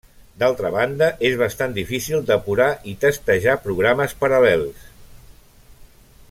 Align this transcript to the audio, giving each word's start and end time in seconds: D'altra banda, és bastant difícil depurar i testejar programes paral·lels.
D'altra 0.43 0.69
banda, 0.75 1.09
és 1.29 1.35
bastant 1.41 1.75
difícil 1.75 2.25
depurar 2.31 2.71
i 2.93 2.95
testejar 3.05 3.59
programes 3.67 4.17
paral·lels. 4.25 4.91